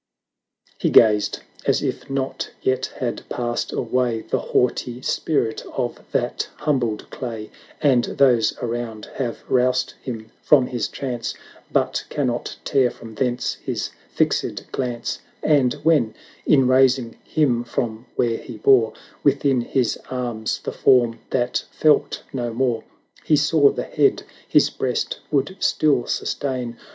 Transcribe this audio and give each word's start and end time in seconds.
He 0.79 0.89
gazed, 0.89 1.41
as 1.67 1.83
if 1.83 2.09
not 2.09 2.49
yet 2.63 2.87
had 2.97 3.21
passed 3.29 3.71
away 3.71 4.21
The 4.21 4.39
haughty 4.39 4.99
spirit 5.03 5.63
of 5.77 6.01
that 6.11 6.47
humbled 6.57 7.07
clay; 7.11 7.51
And 7.83 8.05
those 8.05 8.57
around 8.57 9.05
have 9.17 9.43
roused 9.47 9.93
him 10.01 10.31
from 10.41 10.65
his 10.65 10.87
trance, 10.87 11.35
But 11.71 12.05
cannot 12.09 12.57
tear 12.65 12.89
from 12.89 13.13
thence 13.13 13.57
his 13.63 13.91
fixed 14.09 14.71
glance; 14.71 15.19
4IO 15.43 15.43
LARA 15.43 15.43
[Canto 15.43 15.53
ii. 15.53 15.59
And 15.59 15.73
when, 15.85 16.13
in 16.47 16.67
raising 16.67 17.13
him 17.23 17.63
from 17.63 18.07
where 18.15 18.37
he 18.37 18.57
bore 18.57 18.93
Within 19.23 19.61
his 19.61 19.99
arms 20.09 20.61
the 20.63 20.71
form 20.71 21.19
that 21.29 21.65
felt 21.69 22.23
no 22.33 22.51
more, 22.51 22.83
1150 23.27 23.27
He 23.27 23.35
saw 23.35 23.69
the 23.69 23.83
head 23.83 24.23
his 24.47 24.71
breast 24.71 25.19
would 25.29 25.57
still 25.59 26.07
sustain. 26.07 26.75